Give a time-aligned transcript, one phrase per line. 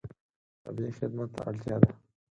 [0.63, 1.91] طبیعي خدمت ته اړتیا ده.